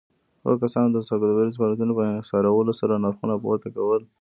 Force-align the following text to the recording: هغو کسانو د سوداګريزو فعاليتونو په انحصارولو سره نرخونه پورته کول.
هغو 0.43 0.57
کسانو 0.63 0.89
د 0.93 0.99
سوداګريزو 1.09 1.57
فعاليتونو 1.59 1.93
په 1.97 2.03
انحصارولو 2.11 2.71
سره 2.79 3.01
نرخونه 3.03 3.35
پورته 3.43 3.67
کول. 3.75 4.01